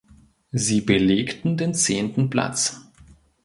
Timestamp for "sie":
0.51-0.81